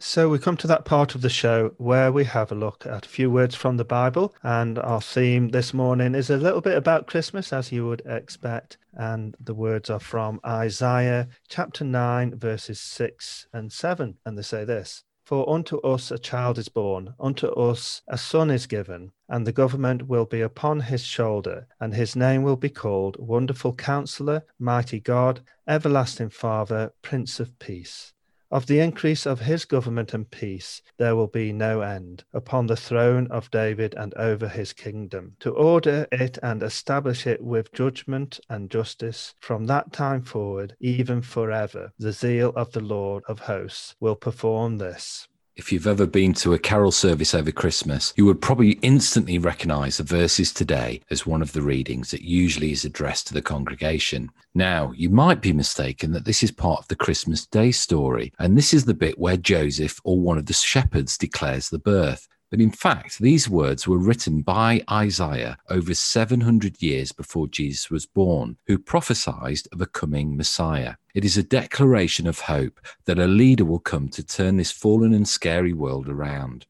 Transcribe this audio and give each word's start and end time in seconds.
So 0.00 0.28
we 0.28 0.38
come 0.38 0.56
to 0.58 0.68
that 0.68 0.84
part 0.84 1.16
of 1.16 1.22
the 1.22 1.28
show 1.28 1.74
where 1.76 2.12
we 2.12 2.22
have 2.22 2.52
a 2.52 2.54
look 2.54 2.86
at 2.86 3.04
a 3.04 3.08
few 3.08 3.32
words 3.32 3.56
from 3.56 3.78
the 3.78 3.84
Bible. 3.84 4.32
And 4.44 4.78
our 4.78 5.00
theme 5.00 5.48
this 5.48 5.74
morning 5.74 6.14
is 6.14 6.30
a 6.30 6.36
little 6.36 6.60
bit 6.60 6.76
about 6.76 7.08
Christmas, 7.08 7.52
as 7.52 7.72
you 7.72 7.84
would 7.88 8.02
expect. 8.06 8.78
And 8.92 9.34
the 9.40 9.54
words 9.54 9.90
are 9.90 9.98
from 9.98 10.38
Isaiah 10.46 11.26
chapter 11.48 11.82
9, 11.82 12.36
verses 12.36 12.78
6 12.78 13.48
and 13.52 13.72
7. 13.72 14.16
And 14.24 14.38
they 14.38 14.42
say 14.42 14.64
this 14.64 15.02
For 15.24 15.50
unto 15.50 15.78
us 15.78 16.12
a 16.12 16.18
child 16.18 16.58
is 16.58 16.68
born, 16.68 17.14
unto 17.18 17.48
us 17.48 18.02
a 18.06 18.16
son 18.16 18.52
is 18.52 18.68
given, 18.68 19.10
and 19.28 19.44
the 19.44 19.52
government 19.52 20.06
will 20.06 20.26
be 20.26 20.42
upon 20.42 20.78
his 20.78 21.02
shoulder, 21.02 21.66
and 21.80 21.92
his 21.92 22.14
name 22.14 22.44
will 22.44 22.56
be 22.56 22.70
called 22.70 23.16
Wonderful 23.18 23.74
Counselor, 23.74 24.44
Mighty 24.60 25.00
God, 25.00 25.40
Everlasting 25.66 26.30
Father, 26.30 26.92
Prince 27.02 27.40
of 27.40 27.58
Peace. 27.58 28.12
Of 28.50 28.66
the 28.66 28.80
increase 28.80 29.26
of 29.26 29.40
his 29.40 29.66
government 29.66 30.14
and 30.14 30.30
peace 30.30 30.80
there 30.96 31.14
will 31.14 31.26
be 31.26 31.52
no 31.52 31.82
end 31.82 32.24
upon 32.32 32.66
the 32.66 32.76
throne 32.76 33.26
of 33.30 33.50
David 33.50 33.94
and 33.94 34.14
over 34.14 34.48
his 34.48 34.72
kingdom, 34.72 35.36
to 35.40 35.50
order 35.50 36.06
it 36.10 36.38
and 36.42 36.62
establish 36.62 37.26
it 37.26 37.42
with 37.42 37.72
judgment 37.72 38.40
and 38.48 38.70
justice 38.70 39.34
from 39.38 39.66
that 39.66 39.92
time 39.92 40.22
forward, 40.22 40.74
even 40.80 41.20
forever. 41.20 41.92
The 41.98 42.12
zeal 42.12 42.54
of 42.56 42.72
the 42.72 42.80
Lord 42.80 43.22
of 43.28 43.40
hosts 43.40 43.94
will 44.00 44.16
perform 44.16 44.78
this. 44.78 45.28
If 45.58 45.72
you've 45.72 45.88
ever 45.88 46.06
been 46.06 46.34
to 46.34 46.54
a 46.54 46.58
carol 46.58 46.92
service 46.92 47.34
over 47.34 47.50
Christmas, 47.50 48.14
you 48.16 48.24
would 48.26 48.40
probably 48.40 48.78
instantly 48.80 49.38
recognize 49.38 49.96
the 49.96 50.04
verses 50.04 50.52
today 50.52 51.00
as 51.10 51.26
one 51.26 51.42
of 51.42 51.52
the 51.52 51.62
readings 51.62 52.12
that 52.12 52.22
usually 52.22 52.70
is 52.70 52.84
addressed 52.84 53.26
to 53.26 53.34
the 53.34 53.42
congregation. 53.42 54.30
Now, 54.54 54.92
you 54.92 55.10
might 55.10 55.42
be 55.42 55.52
mistaken 55.52 56.12
that 56.12 56.24
this 56.24 56.44
is 56.44 56.52
part 56.52 56.78
of 56.78 56.86
the 56.86 56.94
Christmas 56.94 57.44
Day 57.44 57.72
story, 57.72 58.32
and 58.38 58.56
this 58.56 58.72
is 58.72 58.84
the 58.84 58.94
bit 58.94 59.18
where 59.18 59.36
Joseph 59.36 60.00
or 60.04 60.20
one 60.20 60.38
of 60.38 60.46
the 60.46 60.52
shepherds 60.52 61.18
declares 61.18 61.68
the 61.68 61.80
birth. 61.80 62.28
But 62.50 62.62
in 62.62 62.70
fact, 62.70 63.18
these 63.18 63.46
words 63.46 63.86
were 63.86 63.98
written 63.98 64.40
by 64.40 64.82
Isaiah 64.90 65.58
over 65.68 65.92
700 65.92 66.80
years 66.80 67.12
before 67.12 67.46
Jesus 67.46 67.90
was 67.90 68.06
born, 68.06 68.56
who 68.66 68.78
prophesied 68.78 69.58
of 69.70 69.82
a 69.82 69.86
coming 69.86 70.34
Messiah. 70.34 70.94
It 71.14 71.26
is 71.26 71.36
a 71.36 71.42
declaration 71.42 72.26
of 72.26 72.40
hope 72.40 72.80
that 73.04 73.18
a 73.18 73.26
leader 73.26 73.66
will 73.66 73.80
come 73.80 74.08
to 74.10 74.24
turn 74.24 74.56
this 74.56 74.70
fallen 74.70 75.12
and 75.12 75.28
scary 75.28 75.74
world 75.74 76.08
around. 76.08 76.66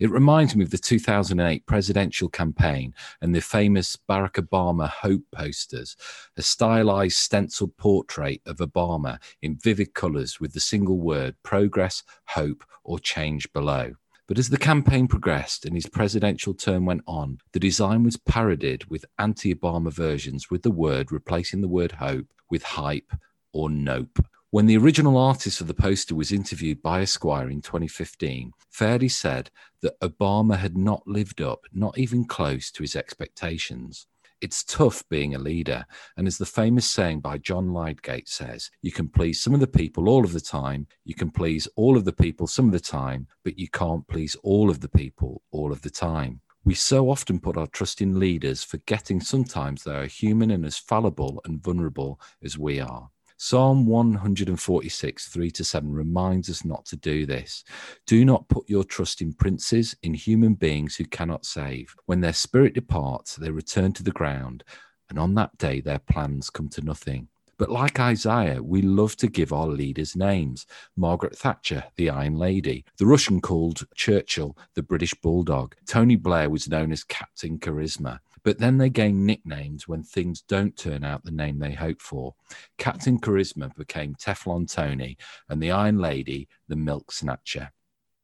It 0.00 0.10
reminds 0.10 0.56
me 0.56 0.64
of 0.64 0.70
the 0.70 0.78
2008 0.78 1.64
presidential 1.64 2.28
campaign 2.28 2.92
and 3.20 3.32
the 3.32 3.40
famous 3.40 3.96
Barack 4.08 4.32
Obama 4.32 4.88
Hope 4.88 5.22
posters, 5.32 5.96
a 6.36 6.42
stylized 6.42 7.16
stenciled 7.16 7.76
portrait 7.76 8.40
of 8.46 8.56
Obama 8.56 9.18
in 9.42 9.58
vivid 9.62 9.94
colors 9.94 10.40
with 10.40 10.54
the 10.54 10.60
single 10.60 10.98
word 10.98 11.36
progress, 11.44 12.02
hope, 12.24 12.64
or 12.82 12.98
change 12.98 13.52
below. 13.52 13.92
But 14.30 14.38
as 14.38 14.48
the 14.48 14.58
campaign 14.58 15.08
progressed 15.08 15.66
and 15.66 15.74
his 15.74 15.88
presidential 15.88 16.54
term 16.54 16.86
went 16.86 17.02
on, 17.04 17.38
the 17.50 17.58
design 17.58 18.04
was 18.04 18.16
parodied 18.16 18.84
with 18.84 19.04
anti 19.18 19.52
Obama 19.52 19.92
versions 19.92 20.48
with 20.48 20.62
the 20.62 20.70
word 20.70 21.10
replacing 21.10 21.62
the 21.62 21.68
word 21.68 21.90
hope 21.90 22.28
with 22.48 22.62
hype 22.62 23.12
or 23.52 23.68
nope. 23.68 24.24
When 24.50 24.66
the 24.66 24.76
original 24.76 25.18
artist 25.18 25.60
of 25.60 25.66
the 25.66 25.74
poster 25.74 26.14
was 26.14 26.30
interviewed 26.30 26.80
by 26.80 27.00
Esquire 27.00 27.50
in 27.50 27.60
2015, 27.60 28.52
Fairey 28.72 29.10
said 29.10 29.50
that 29.82 29.98
Obama 29.98 30.58
had 30.58 30.78
not 30.78 31.08
lived 31.08 31.42
up, 31.42 31.64
not 31.72 31.98
even 31.98 32.24
close 32.24 32.70
to 32.70 32.84
his 32.84 32.94
expectations. 32.94 34.06
It's 34.40 34.64
tough 34.64 35.02
being 35.10 35.34
a 35.34 35.38
leader. 35.38 35.84
And 36.16 36.26
as 36.26 36.38
the 36.38 36.46
famous 36.46 36.86
saying 36.86 37.20
by 37.20 37.38
John 37.38 37.72
Lydgate 37.72 38.28
says, 38.28 38.70
you 38.82 38.90
can 38.90 39.08
please 39.08 39.42
some 39.42 39.54
of 39.54 39.60
the 39.60 39.66
people 39.66 40.08
all 40.08 40.24
of 40.24 40.32
the 40.32 40.40
time, 40.40 40.86
you 41.04 41.14
can 41.14 41.30
please 41.30 41.68
all 41.76 41.96
of 41.96 42.04
the 42.04 42.12
people 42.12 42.46
some 42.46 42.66
of 42.66 42.72
the 42.72 42.80
time, 42.80 43.26
but 43.44 43.58
you 43.58 43.68
can't 43.68 44.06
please 44.08 44.36
all 44.42 44.70
of 44.70 44.80
the 44.80 44.88
people 44.88 45.42
all 45.50 45.72
of 45.72 45.82
the 45.82 45.90
time. 45.90 46.40
We 46.64 46.74
so 46.74 47.10
often 47.10 47.40
put 47.40 47.56
our 47.56 47.66
trust 47.66 48.02
in 48.02 48.18
leaders, 48.18 48.62
forgetting 48.62 49.20
sometimes 49.20 49.82
they 49.82 49.94
are 49.94 50.06
human 50.06 50.50
and 50.50 50.66
as 50.66 50.76
fallible 50.76 51.40
and 51.44 51.62
vulnerable 51.62 52.20
as 52.42 52.58
we 52.58 52.80
are. 52.80 53.10
Psalm 53.42 53.86
146, 53.86 55.28
3 55.28 55.50
to 55.50 55.64
7 55.64 55.90
reminds 55.90 56.50
us 56.50 56.62
not 56.62 56.84
to 56.84 56.94
do 56.94 57.24
this. 57.24 57.64
Do 58.06 58.22
not 58.26 58.46
put 58.50 58.68
your 58.68 58.84
trust 58.84 59.22
in 59.22 59.32
princes, 59.32 59.96
in 60.02 60.12
human 60.12 60.52
beings 60.52 60.94
who 60.94 61.06
cannot 61.06 61.46
save. 61.46 61.96
When 62.04 62.20
their 62.20 62.34
spirit 62.34 62.74
departs, 62.74 63.36
they 63.36 63.50
return 63.50 63.94
to 63.94 64.02
the 64.02 64.10
ground, 64.10 64.62
and 65.08 65.18
on 65.18 65.34
that 65.36 65.56
day 65.56 65.80
their 65.80 66.00
plans 66.00 66.50
come 66.50 66.68
to 66.68 66.84
nothing. 66.84 67.28
But 67.56 67.70
like 67.70 67.98
Isaiah, 67.98 68.62
we 68.62 68.82
love 68.82 69.16
to 69.16 69.26
give 69.26 69.54
our 69.54 69.68
leaders 69.68 70.14
names. 70.14 70.66
Margaret 70.96 71.36
Thatcher, 71.36 71.84
the 71.96 72.10
Iron 72.10 72.34
Lady. 72.34 72.84
The 72.98 73.06
Russian 73.06 73.40
called 73.40 73.86
Churchill, 73.94 74.54
the 74.74 74.82
British 74.82 75.14
Bulldog. 75.14 75.74
Tony 75.86 76.16
Blair 76.16 76.50
was 76.50 76.68
known 76.68 76.92
as 76.92 77.04
Captain 77.04 77.58
Charisma. 77.58 78.18
But 78.42 78.58
then 78.58 78.78
they 78.78 78.90
gain 78.90 79.26
nicknames 79.26 79.86
when 79.86 80.02
things 80.02 80.42
don't 80.42 80.76
turn 80.76 81.04
out 81.04 81.24
the 81.24 81.30
name 81.30 81.58
they 81.58 81.72
hope 81.72 82.00
for. 82.00 82.34
Captain 82.78 83.18
Charisma 83.18 83.74
became 83.76 84.14
Teflon 84.14 84.72
Tony, 84.72 85.16
and 85.48 85.62
the 85.62 85.70
Iron 85.70 85.98
Lady, 85.98 86.48
the 86.68 86.76
Milk 86.76 87.12
Snatcher. 87.12 87.72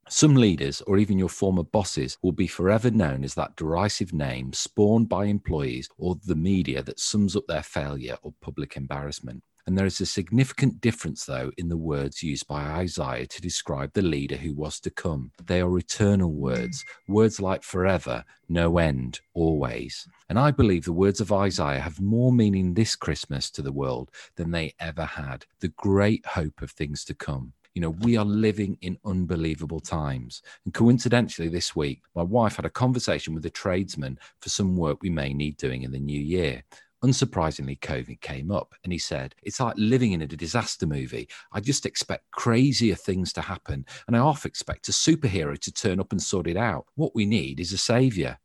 Some 0.09 0.37
leaders, 0.37 0.81
or 0.83 0.99
even 0.99 1.19
your 1.19 1.29
former 1.29 1.65
bosses, 1.65 2.17
will 2.23 2.33
be 2.33 2.47
forever 2.47 2.93
known 2.93 3.25
as 3.25 3.35
that 3.35 3.57
derisive 3.57 4.13
name 4.13 4.53
spawned 4.53 5.09
by 5.09 5.25
employees 5.25 5.89
or 5.99 6.17
the 6.25 6.37
media 6.37 6.83
that 6.85 7.01
sums 7.01 7.35
up 7.35 7.47
their 7.49 7.65
failure 7.65 8.17
or 8.23 8.33
public 8.41 8.77
embarrassment. 8.77 9.43
And 9.67 9.77
there 9.77 9.87
is 9.87 10.01
a 10.01 10.07
significant 10.07 10.81
difference, 10.81 11.25
though, 11.25 11.51
in 11.57 11.69
the 11.69 11.77
words 11.77 12.23
used 12.23 12.47
by 12.47 12.63
Isaiah 12.63 13.27
to 13.27 13.43
describe 13.43 13.93
the 13.93 14.03
leader 14.03 14.37
who 14.37 14.55
was 14.55 14.79
to 14.81 14.91
come. 14.91 15.33
They 15.45 15.61
are 15.61 15.79
eternal 15.79 16.33
words, 16.33 16.85
words 17.09 17.41
like 17.41 17.65
forever, 17.65 18.25
no 18.49 18.79
end, 18.79 19.21
always. 19.35 20.07
And 20.29 20.39
I 20.39 20.53
believe 20.53 20.85
the 20.85 20.93
words 20.93 21.21
of 21.21 21.33
Isaiah 21.33 21.81
have 21.81 22.01
more 22.01 22.33
meaning 22.33 22.75
this 22.75 22.95
Christmas 22.95 23.51
to 23.53 23.63
the 23.63 23.73
world 23.73 24.13
than 24.37 24.53
they 24.53 24.75
ever 24.79 25.05
had. 25.05 25.45
The 25.59 25.69
great 25.69 26.25
hope 26.27 26.63
of 26.63 26.71
things 26.71 27.05
to 27.07 27.15
come. 27.15 27.53
You 27.75 27.83
know, 27.83 27.91
we 27.91 28.17
are 28.17 28.25
living 28.25 28.79
in 28.81 28.97
unbelievable 29.05 29.81
times. 29.81 30.41
And 30.65 30.73
coincidentally, 30.73 31.49
this 31.49 31.77
week, 31.77 32.01
my 32.15 32.23
wife 32.23 32.57
had 32.57 32.65
a 32.65 32.71
conversation 32.71 33.35
with 33.35 33.45
a 33.45 33.51
tradesman 33.51 34.19
for 34.41 34.49
some 34.49 34.79
work 34.79 35.03
we 35.03 35.11
may 35.11 35.35
need 35.35 35.59
doing 35.59 35.83
in 35.83 35.93
the 35.93 35.99
new 35.99 36.19
year. 36.19 36.63
Unsurprisingly, 37.07 37.79
COVID 37.79 38.21
came 38.21 38.51
up 38.51 38.75
and 38.83 38.93
he 38.93 38.99
said, 38.99 39.37
It's 39.45 39.61
like 39.61 39.75
living 39.77 40.11
in 40.11 40.23
a 40.23 40.27
disaster 40.27 40.89
movie. 40.89 41.29
I 41.53 41.61
just 41.61 41.87
expect 41.87 42.33
crazier 42.33 42.97
things 42.97 43.33
to 43.35 43.43
happen. 43.43 43.87
And 44.09 44.17
I 44.17 44.19
half 44.19 44.45
expect 44.45 44.89
a 44.89 44.93
superhero 44.93 45.57
to 45.57 45.73
turn 45.73 46.01
up 46.01 46.11
and 46.11 46.21
sort 46.21 46.49
it 46.49 46.57
out. 46.57 46.87
What 46.97 47.15
we 47.15 47.25
need 47.25 47.61
is 47.61 47.73
a 47.73 47.79
savior. 47.79 48.39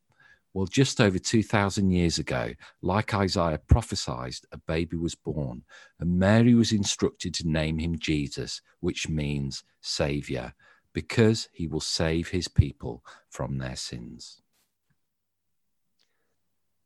Well, 0.54 0.66
just 0.66 1.00
over 1.00 1.18
2,000 1.18 1.90
years 1.90 2.20
ago, 2.20 2.52
like 2.82 3.14
Isaiah 3.14 3.58
prophesied, 3.58 4.34
a 4.52 4.58
baby 4.58 4.96
was 4.96 5.16
born, 5.16 5.64
and 5.98 6.20
Mary 6.20 6.54
was 6.54 6.70
instructed 6.70 7.34
to 7.34 7.48
name 7.48 7.78
him 7.78 7.98
Jesus, 7.98 8.60
which 8.78 9.08
means 9.08 9.64
Savior, 9.80 10.54
because 10.92 11.48
he 11.52 11.66
will 11.66 11.80
save 11.80 12.28
his 12.28 12.46
people 12.46 13.02
from 13.28 13.58
their 13.58 13.76
sins. 13.76 14.41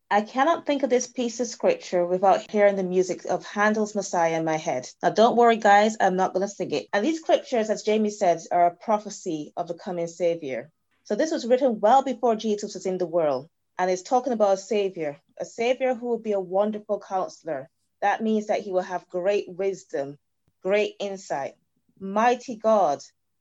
I 0.09 0.21
cannot 0.21 0.67
think 0.67 0.85
of 0.85 0.91
this 0.91 1.09
piece 1.09 1.41
of 1.41 1.49
scripture 1.49 2.07
without 2.07 2.49
hearing 2.49 2.77
the 2.77 2.85
music 2.85 3.25
of 3.25 3.45
Handel's 3.45 3.97
Messiah 3.97 4.39
in 4.39 4.45
my 4.45 4.57
head. 4.57 4.89
Now, 5.03 5.11
don't 5.11 5.37
worry, 5.37 5.57
guys, 5.57 5.97
I'm 6.01 6.15
not 6.15 6.33
going 6.33 6.47
to 6.47 6.55
sing 6.55 6.71
it. 6.71 6.87
And 6.93 7.05
these 7.05 7.19
scriptures, 7.19 7.71
as 7.71 7.83
Jamie 7.83 8.11
said, 8.11 8.41
are 8.53 8.67
a 8.67 8.77
prophecy 8.77 9.53
of 9.57 9.67
the 9.67 9.75
coming 9.75 10.07
Savior. 10.07 10.71
So 11.03 11.17
this 11.17 11.33
was 11.33 11.45
written 11.45 11.81
well 11.81 12.05
before 12.05 12.37
Jesus 12.37 12.75
was 12.75 12.87
in 12.87 12.99
the 12.99 13.07
world. 13.07 13.49
And 13.81 13.91
it's 13.91 14.03
talking 14.03 14.33
about 14.33 14.55
a 14.55 14.59
Savior, 14.59 15.21
a 15.41 15.45
Savior 15.45 15.95
who 15.95 16.07
will 16.07 16.21
be 16.21 16.33
a 16.33 16.41
wonderful 16.41 17.01
counselor. 17.01 17.69
That 18.01 18.23
means 18.23 18.47
that 18.47 18.61
he 18.61 18.71
will 18.71 18.83
have 18.83 19.09
great 19.09 19.49
wisdom, 19.49 20.19
great 20.63 20.95
insight, 21.01 21.55
mighty 21.99 22.55
God, 22.55 23.01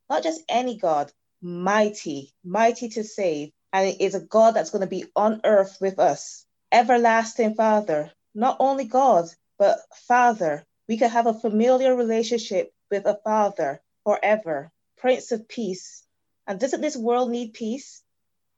not 0.09 0.23
just 0.23 0.41
any 0.50 0.79
God, 0.79 1.12
mighty, 1.44 2.33
mighty 2.44 2.89
to 2.89 3.03
save. 3.03 3.51
And 3.71 3.88
it 3.88 4.01
is 4.01 4.15
a 4.15 4.19
God 4.19 4.56
that's 4.56 4.71
going 4.71 4.81
to 4.81 4.88
be 4.88 5.06
on 5.15 5.41
earth 5.44 5.77
with 5.79 6.00
us 6.00 6.44
everlasting 6.75 7.56
Father, 7.56 8.12
not 8.33 8.57
only 8.60 8.83
God, 8.83 9.30
but 9.57 9.80
Father. 10.10 10.66
We 10.89 10.98
can 10.98 11.10
have 11.10 11.25
a 11.25 11.33
familiar 11.33 11.95
relationship 11.95 12.74
with 12.92 13.06
a 13.06 13.18
Father 13.24 13.81
forever, 14.04 14.69
Prince 14.98 15.31
of 15.31 15.48
Peace. 15.48 16.04
And 16.45 16.60
doesn't 16.60 16.81
this 16.81 16.98
world 16.98 17.31
need 17.31 17.54
peace? 17.54 18.04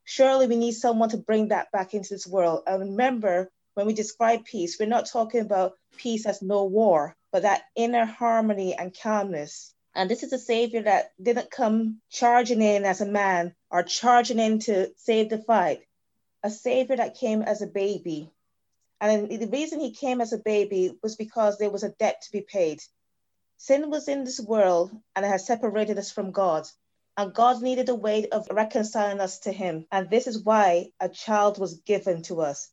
Surely 0.04 0.48
we 0.48 0.56
need 0.56 0.72
someone 0.72 1.10
to 1.10 1.18
bring 1.18 1.50
that 1.50 1.72
back 1.72 1.94
into 1.94 2.10
this 2.10 2.26
world. 2.26 2.64
And 2.66 2.80
remember, 2.80 3.52
when 3.76 3.86
we 3.86 3.94
describe 3.94 4.46
peace, 4.46 4.78
we're 4.80 4.88
not 4.88 5.06
talking 5.06 5.42
about 5.42 5.74
peace 5.98 6.26
as 6.26 6.42
no 6.42 6.64
war, 6.64 7.16
but 7.32 7.44
that 7.44 7.66
inner 7.76 8.06
harmony 8.06 8.74
and 8.74 8.98
calmness. 9.00 9.76
And 9.94 10.10
this 10.10 10.24
is 10.24 10.34
a 10.34 10.40
savior 10.40 10.82
that 10.82 11.12
didn't 11.22 11.52
come 11.52 12.02
charging 12.10 12.64
in 12.64 12.84
as 12.84 13.00
a 13.00 13.06
man 13.06 13.54
or 13.70 13.84
charging 13.84 14.40
in 14.40 14.58
to 14.62 14.92
save 14.98 15.30
the 15.30 15.38
fight 15.38 15.84
a 16.44 16.50
savior 16.50 16.96
that 16.96 17.18
came 17.20 17.42
as 17.42 17.62
a 17.62 17.68
baby. 17.68 18.30
And 19.00 19.30
the 19.30 19.48
reason 19.48 19.80
he 19.80 19.92
came 19.92 20.22
as 20.22 20.34
a 20.34 20.38
baby 20.38 20.98
was 21.04 21.16
because 21.16 21.58
there 21.58 21.70
was 21.70 21.84
a 21.84 21.90
debt 21.90 22.22
to 22.24 22.32
be 22.32 22.42
paid. 22.42 22.82
Sin 23.58 23.90
was 23.90 24.08
in 24.08 24.24
this 24.24 24.40
world 24.40 24.92
and 25.16 25.26
it 25.26 25.30
has 25.30 25.46
separated 25.46 25.98
us 25.98 26.12
from 26.12 26.32
God. 26.32 26.68
And 27.18 27.34
God 27.34 27.64
needed 27.64 27.90
a 27.90 27.96
way 27.96 28.30
of 28.30 28.48
reconciling 28.52 29.20
us 29.20 29.40
to 29.40 29.52
Him. 29.52 29.88
And 29.92 30.08
this 30.10 30.28
is 30.28 30.44
why 30.44 30.92
a 31.00 31.10
child 31.10 31.58
was 31.58 31.80
given 31.80 32.22
to 32.24 32.42
us. 32.42 32.70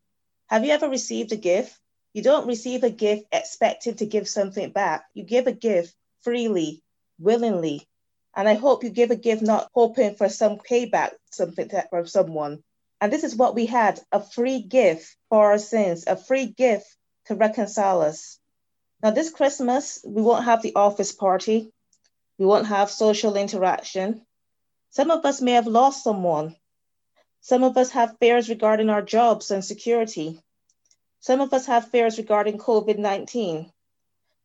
Have 0.48 0.64
you 0.66 0.72
ever 0.72 0.90
received 0.90 1.32
a 1.32 1.36
gift? 1.36 1.78
You 2.12 2.22
don't 2.22 2.46
receive 2.46 2.84
a 2.84 2.90
gift 2.90 3.24
expecting 3.32 3.94
to 3.96 4.06
give 4.06 4.28
something 4.28 4.70
back. 4.70 5.06
You 5.14 5.24
give 5.24 5.46
a 5.46 5.52
gift 5.52 5.96
freely, 6.20 6.82
willingly. 7.18 7.88
And 8.36 8.46
I 8.46 8.54
hope 8.54 8.84
you 8.84 8.90
give 8.90 9.10
a 9.10 9.16
gift 9.16 9.42
not 9.42 9.70
hoping 9.72 10.14
for 10.14 10.28
some 10.28 10.58
payback, 10.58 11.12
something 11.30 11.70
from 11.88 12.06
someone. 12.06 12.62
And 13.04 13.12
this 13.12 13.22
is 13.22 13.36
what 13.36 13.54
we 13.54 13.66
had 13.66 14.00
a 14.12 14.18
free 14.18 14.62
gift 14.62 15.14
for 15.28 15.50
our 15.50 15.58
sins, 15.58 16.04
a 16.06 16.16
free 16.16 16.46
gift 16.46 16.86
to 17.26 17.34
reconcile 17.34 18.00
us. 18.00 18.38
Now, 19.02 19.10
this 19.10 19.28
Christmas, 19.28 20.02
we 20.06 20.22
won't 20.22 20.46
have 20.46 20.62
the 20.62 20.74
office 20.74 21.12
party, 21.12 21.70
we 22.38 22.46
won't 22.46 22.66
have 22.68 22.90
social 22.90 23.36
interaction. 23.36 24.24
Some 24.88 25.10
of 25.10 25.26
us 25.26 25.42
may 25.42 25.52
have 25.52 25.66
lost 25.66 26.02
someone. 26.02 26.56
Some 27.42 27.62
of 27.62 27.76
us 27.76 27.90
have 27.90 28.16
fears 28.20 28.48
regarding 28.48 28.88
our 28.88 29.02
jobs 29.02 29.50
and 29.50 29.62
security. 29.62 30.40
Some 31.20 31.42
of 31.42 31.52
us 31.52 31.66
have 31.66 31.90
fears 31.90 32.16
regarding 32.16 32.56
COVID 32.56 32.96
19. 32.96 33.70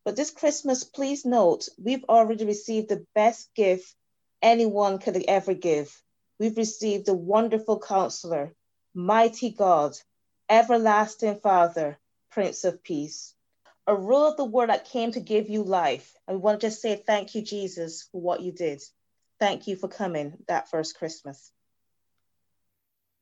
But 0.04 0.16
this 0.16 0.30
Christmas, 0.30 0.84
please 0.84 1.24
note, 1.24 1.66
we've 1.78 2.04
already 2.10 2.44
received 2.44 2.90
the 2.90 3.06
best 3.14 3.48
gift 3.54 3.94
anyone 4.42 4.98
could 4.98 5.16
ever 5.26 5.54
give. 5.54 5.98
We've 6.40 6.56
received 6.56 7.06
a 7.10 7.14
wonderful 7.14 7.78
counselor, 7.80 8.54
mighty 8.94 9.50
God, 9.50 9.92
everlasting 10.48 11.38
Father, 11.40 11.98
Prince 12.30 12.64
of 12.64 12.82
Peace. 12.82 13.34
A 13.86 13.94
rule 13.94 14.26
of 14.26 14.38
the 14.38 14.46
word 14.46 14.70
that 14.70 14.86
came 14.86 15.12
to 15.12 15.20
give 15.20 15.50
you 15.50 15.62
life. 15.62 16.16
And 16.26 16.38
we 16.38 16.42
want 16.42 16.58
to 16.58 16.68
just 16.68 16.80
say 16.80 16.96
thank 16.96 17.34
you, 17.34 17.42
Jesus, 17.42 18.08
for 18.10 18.22
what 18.22 18.40
you 18.40 18.52
did. 18.52 18.82
Thank 19.38 19.66
you 19.66 19.76
for 19.76 19.88
coming 19.88 20.32
that 20.48 20.70
first 20.70 20.96
Christmas. 20.96 21.52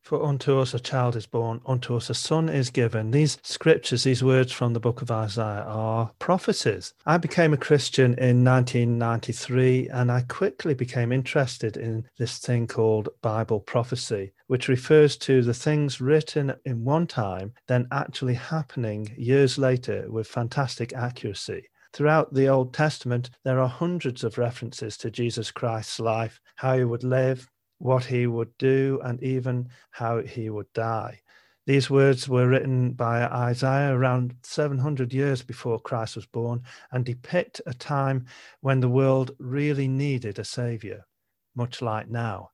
For 0.09 0.25
unto 0.25 0.57
us 0.57 0.73
a 0.73 0.79
child 0.79 1.15
is 1.15 1.27
born, 1.27 1.61
unto 1.67 1.95
us 1.95 2.09
a 2.09 2.15
son 2.15 2.49
is 2.49 2.71
given. 2.71 3.11
These 3.11 3.37
scriptures, 3.43 4.05
these 4.05 4.23
words 4.23 4.51
from 4.51 4.73
the 4.73 4.79
book 4.79 5.03
of 5.03 5.11
Isaiah 5.11 5.65
are 5.67 6.09
prophecies. 6.17 6.95
I 7.05 7.19
became 7.19 7.53
a 7.53 7.57
Christian 7.57 8.15
in 8.15 8.43
1993 8.43 9.87
and 9.89 10.11
I 10.11 10.21
quickly 10.21 10.73
became 10.73 11.11
interested 11.11 11.77
in 11.77 12.07
this 12.17 12.39
thing 12.39 12.65
called 12.65 13.09
Bible 13.21 13.59
prophecy, 13.59 14.33
which 14.47 14.67
refers 14.67 15.15
to 15.17 15.43
the 15.43 15.53
things 15.53 16.01
written 16.01 16.55
in 16.65 16.83
one 16.83 17.05
time, 17.05 17.53
then 17.67 17.87
actually 17.91 18.33
happening 18.33 19.13
years 19.15 19.59
later 19.59 20.09
with 20.09 20.25
fantastic 20.25 20.91
accuracy. 20.91 21.69
Throughout 21.93 22.33
the 22.33 22.47
Old 22.47 22.73
Testament, 22.73 23.29
there 23.43 23.59
are 23.59 23.69
hundreds 23.69 24.23
of 24.23 24.39
references 24.39 24.97
to 24.97 25.11
Jesus 25.11 25.51
Christ's 25.51 25.99
life, 25.99 26.41
how 26.55 26.79
he 26.79 26.83
would 26.83 27.03
live, 27.03 27.47
what 27.79 28.05
he 28.05 28.27
would 28.27 28.55
do, 28.57 29.01
and 29.03 29.21
even 29.23 29.69
how 29.91 30.21
he 30.21 30.49
would 30.49 30.71
die. 30.73 31.19
These 31.65 31.89
words 31.89 32.27
were 32.27 32.47
written 32.47 32.93
by 32.93 33.25
Isaiah 33.25 33.93
around 33.93 34.35
700 34.43 35.13
years 35.13 35.43
before 35.43 35.79
Christ 35.79 36.15
was 36.15 36.25
born 36.25 36.63
and 36.91 37.05
depict 37.05 37.61
a 37.65 37.73
time 37.73 38.25
when 38.61 38.79
the 38.79 38.89
world 38.89 39.31
really 39.39 39.87
needed 39.87 40.39
a 40.39 40.43
savior, 40.43 41.05
much 41.55 41.81
like 41.81 42.09
now. 42.09 42.51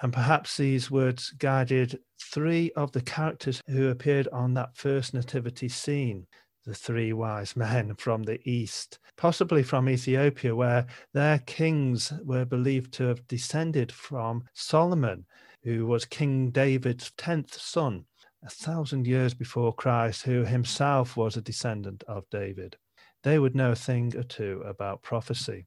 And 0.00 0.12
perhaps 0.12 0.56
these 0.56 0.90
words 0.90 1.30
guided 1.38 1.98
three 2.20 2.70
of 2.76 2.92
the 2.92 3.00
characters 3.00 3.62
who 3.66 3.88
appeared 3.88 4.28
on 4.28 4.54
that 4.54 4.76
first 4.76 5.14
nativity 5.14 5.68
scene 5.68 6.26
the 6.66 6.74
three 6.74 7.12
wise 7.12 7.56
men 7.56 7.94
from 7.94 8.24
the 8.24 8.40
east, 8.48 8.98
possibly 9.16 9.62
from 9.62 9.88
Ethiopia, 9.88 10.54
where 10.54 10.86
their 11.14 11.38
kings 11.38 12.12
were 12.24 12.44
believed 12.44 12.92
to 12.94 13.04
have 13.04 13.26
descended 13.28 13.92
from 13.92 14.42
Solomon, 14.52 15.24
who 15.62 15.86
was 15.86 16.04
King 16.04 16.50
David's 16.50 17.12
tenth 17.16 17.54
son, 17.54 18.04
a 18.44 18.50
thousand 18.50 19.06
years 19.06 19.32
before 19.32 19.72
Christ, 19.72 20.22
who 20.22 20.44
himself 20.44 21.16
was 21.16 21.36
a 21.36 21.40
descendant 21.40 22.02
of 22.08 22.28
David. 22.30 22.76
They 23.22 23.38
would 23.38 23.54
know 23.54 23.72
a 23.72 23.76
thing 23.76 24.16
or 24.16 24.22
two 24.24 24.62
about 24.66 25.02
prophecy. 25.02 25.66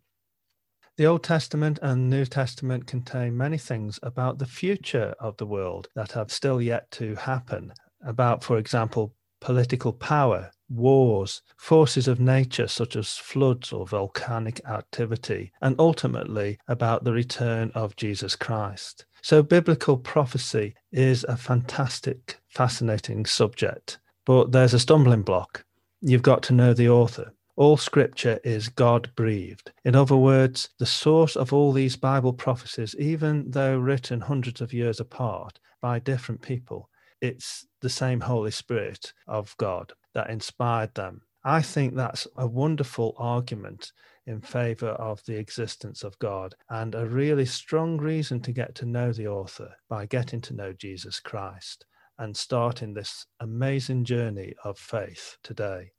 The 0.97 1.05
Old 1.05 1.23
Testament 1.23 1.79
and 1.81 2.09
New 2.09 2.25
Testament 2.25 2.85
contain 2.85 3.37
many 3.37 3.57
things 3.57 3.99
about 4.03 4.37
the 4.37 4.45
future 4.45 5.15
of 5.19 5.37
the 5.37 5.45
world 5.45 5.87
that 5.95 6.11
have 6.11 6.29
still 6.29 6.61
yet 6.61 6.91
to 6.91 7.15
happen, 7.15 7.73
about, 8.03 8.43
for 8.43 8.57
example, 8.57 9.13
political 9.39 9.93
power, 9.93 10.51
wars, 10.69 11.41
forces 11.57 12.07
of 12.07 12.19
nature 12.19 12.67
such 12.67 12.95
as 12.95 13.17
floods 13.17 13.71
or 13.71 13.87
volcanic 13.87 14.61
activity, 14.65 15.51
and 15.61 15.75
ultimately 15.79 16.59
about 16.67 17.03
the 17.03 17.13
return 17.13 17.71
of 17.73 17.95
Jesus 17.95 18.35
Christ. 18.35 19.05
So, 19.21 19.43
biblical 19.43 19.97
prophecy 19.97 20.75
is 20.91 21.25
a 21.27 21.35
fantastic, 21.35 22.39
fascinating 22.47 23.25
subject, 23.25 23.97
but 24.25 24.51
there's 24.51 24.73
a 24.73 24.79
stumbling 24.79 25.23
block. 25.23 25.65
You've 26.01 26.21
got 26.21 26.43
to 26.43 26.53
know 26.53 26.73
the 26.73 26.89
author. 26.89 27.33
All 27.57 27.75
scripture 27.75 28.39
is 28.45 28.69
God 28.69 29.09
breathed. 29.17 29.73
In 29.83 29.93
other 29.93 30.15
words, 30.15 30.69
the 30.77 30.85
source 30.85 31.35
of 31.35 31.51
all 31.51 31.73
these 31.73 31.97
Bible 31.97 32.31
prophecies, 32.31 32.95
even 32.97 33.51
though 33.51 33.77
written 33.77 34.21
hundreds 34.21 34.61
of 34.61 34.71
years 34.71 35.01
apart 35.01 35.59
by 35.81 35.99
different 35.99 36.41
people, 36.41 36.89
it's 37.21 37.65
the 37.81 37.89
same 37.89 38.21
Holy 38.21 38.51
Spirit 38.51 39.13
of 39.27 39.55
God 39.57 39.93
that 40.13 40.29
inspired 40.29 40.93
them. 40.95 41.21
I 41.43 41.61
think 41.61 41.95
that's 41.95 42.27
a 42.35 42.47
wonderful 42.47 43.15
argument 43.17 43.91
in 44.25 44.41
favor 44.41 44.89
of 44.89 45.23
the 45.25 45.37
existence 45.37 46.03
of 46.03 46.19
God 46.19 46.53
and 46.69 46.93
a 46.93 47.07
really 47.07 47.45
strong 47.45 47.97
reason 47.97 48.41
to 48.41 48.51
get 48.51 48.75
to 48.75 48.85
know 48.85 49.11
the 49.11 49.27
author 49.27 49.73
by 49.89 50.05
getting 50.05 50.41
to 50.41 50.53
know 50.53 50.73
Jesus 50.73 51.19
Christ 51.19 51.85
and 52.17 52.35
starting 52.35 52.93
this 52.93 53.25
amazing 53.39 54.03
journey 54.03 54.53
of 54.63 54.77
faith 54.77 55.37
today. 55.43 55.91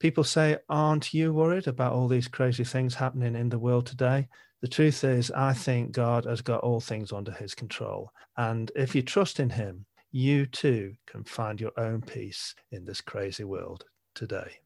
People 0.00 0.24
say, 0.24 0.58
Aren't 0.68 1.14
you 1.14 1.32
worried 1.32 1.66
about 1.66 1.92
all 1.92 2.08
these 2.08 2.28
crazy 2.28 2.64
things 2.64 2.94
happening 2.94 3.34
in 3.34 3.48
the 3.48 3.58
world 3.58 3.86
today? 3.86 4.28
The 4.60 4.68
truth 4.68 5.04
is, 5.04 5.30
I 5.30 5.52
think 5.52 5.92
God 5.92 6.24
has 6.24 6.40
got 6.40 6.60
all 6.60 6.80
things 6.80 7.12
under 7.12 7.32
his 7.32 7.54
control. 7.54 8.10
And 8.36 8.70
if 8.74 8.94
you 8.94 9.02
trust 9.02 9.38
in 9.38 9.50
him, 9.50 9.86
you 10.10 10.46
too 10.46 10.96
can 11.06 11.24
find 11.24 11.60
your 11.60 11.72
own 11.76 12.02
peace 12.02 12.54
in 12.70 12.84
this 12.84 13.00
crazy 13.00 13.44
world 13.44 13.84
today. 14.14 14.60